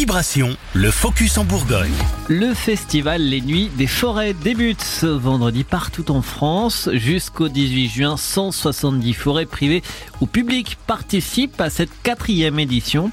[0.00, 1.92] Vibration, le focus en Bourgogne.
[2.30, 6.88] Le festival Les Nuits des Forêts débute ce vendredi partout en France.
[6.94, 9.82] Jusqu'au 18 juin, 170 forêts privées
[10.22, 13.10] ou publiques participent à cette quatrième édition.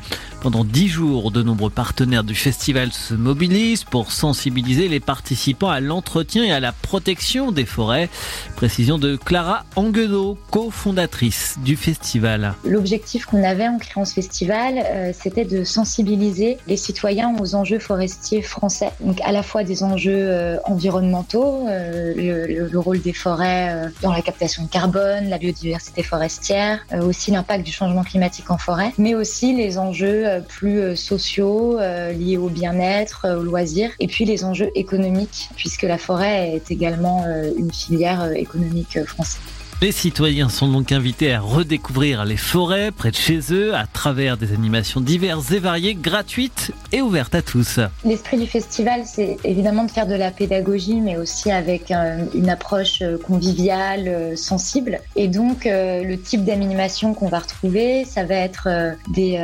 [0.48, 5.82] Pendant dix jours, de nombreux partenaires du festival se mobilisent pour sensibiliser les participants à
[5.82, 8.08] l'entretien et à la protection des forêts.
[8.56, 12.54] Précision de Clara Anguedo, cofondatrice du festival.
[12.64, 17.80] L'objectif qu'on avait en créant ce festival, euh, c'était de sensibiliser les citoyens aux enjeux
[17.80, 18.92] forestiers français.
[19.02, 24.14] Donc à la fois des enjeux euh, environnementaux, euh, le, le, rôle des forêts dans
[24.14, 29.14] la captation de carbone, la biodiversité forestière, aussi l'impact du changement climatique en forêt, mais
[29.14, 34.44] aussi les enjeux plus euh, sociaux, euh, liés au bien-être, au loisir, et puis les
[34.44, 37.26] enjeux économiques, puisque la forêt est également
[37.58, 39.40] une filière économique française.
[39.80, 44.36] Les citoyens sont donc invités à redécouvrir les forêts près de chez eux à travers
[44.36, 47.80] des animations diverses et variées, gratuites et ouvertes à tous.
[48.04, 52.50] L'esprit du festival, c'est évidemment de faire de la pédagogie, mais aussi avec euh, une
[52.50, 55.00] approche euh, conviviale, euh, sensible.
[55.16, 58.68] Et donc, le type d'animation qu'on va retrouver, ça va être
[59.10, 59.40] des,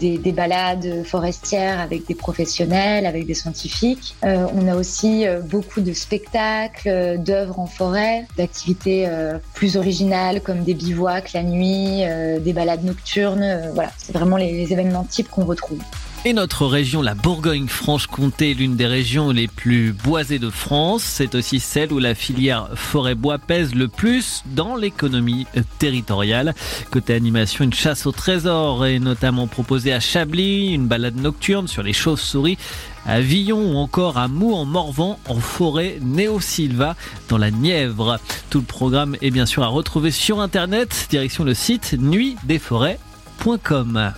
[0.00, 4.16] des, des, balades forestières avec des professionnels, avec des scientifiques.
[4.22, 9.08] on a aussi beaucoup de spectacles, d'œuvres en forêt, d'activités
[9.54, 9.75] plus
[10.42, 13.42] comme des bivouacs la nuit, euh, des balades nocturnes.
[13.42, 15.78] Euh, voilà, c'est vraiment les, événements types qu'on retrouve.
[16.26, 21.04] Et notre région, la Bourgogne-Franche-Comté, l'une des régions les plus boisées de France.
[21.04, 25.46] C'est aussi celle où la filière forêt-bois pèse le plus dans l'économie
[25.78, 26.56] territoriale.
[26.90, 31.84] Côté animation, une chasse au trésor est notamment proposée à Chablis, une balade nocturne sur
[31.84, 32.58] les chauves-souris
[33.06, 36.96] à Villon ou encore à Mou en Morvan en forêt Néo-Silva
[37.28, 38.18] dans la Nièvre.
[38.50, 44.12] Tout le programme est bien sûr à retrouver sur internet, direction le site nuitdesforêts.com.